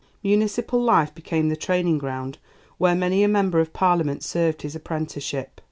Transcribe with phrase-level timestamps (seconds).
[0.23, 2.39] Municipal life became the training ground
[2.79, 5.59] where many a member of Parliament served his apprenticeship.